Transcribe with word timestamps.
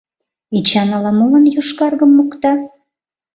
Эчан 0.57 0.89
ала-молан 0.97 1.45
йошкаргым 1.55 2.11
мокта?.. 2.17 2.51